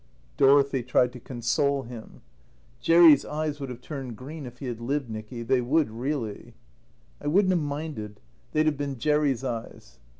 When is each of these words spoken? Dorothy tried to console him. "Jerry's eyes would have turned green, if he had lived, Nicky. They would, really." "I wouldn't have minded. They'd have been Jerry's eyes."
Dorothy 0.35 0.81
tried 0.81 1.13
to 1.13 1.19
console 1.19 1.83
him. 1.83 2.23
"Jerry's 2.79 3.23
eyes 3.23 3.59
would 3.59 3.69
have 3.69 3.81
turned 3.81 4.15
green, 4.17 4.47
if 4.47 4.57
he 4.57 4.65
had 4.65 4.81
lived, 4.81 5.11
Nicky. 5.11 5.43
They 5.43 5.61
would, 5.61 5.91
really." 5.91 6.55
"I 7.23 7.27
wouldn't 7.27 7.51
have 7.51 7.61
minded. 7.61 8.19
They'd 8.51 8.65
have 8.65 8.77
been 8.77 8.97
Jerry's 8.97 9.43
eyes." 9.43 9.99